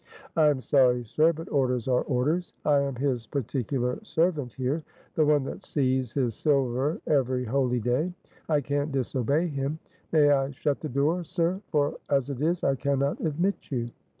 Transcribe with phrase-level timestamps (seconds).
[0.35, 5.27] "I am sorry, sir, but orders are orders: I am his particular servant here the
[5.27, 8.11] one that sees his silver every holyday.
[8.49, 9.77] I can't disobey him.
[10.11, 11.61] May I shut the door, sir?
[11.67, 13.89] for as it is, I can not admit you."